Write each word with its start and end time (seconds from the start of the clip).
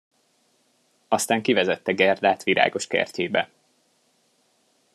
Aztán 1.07 1.41
kivezette 1.41 1.91
Gerdát 1.93 2.43
virágoskertjébe. 2.43 3.49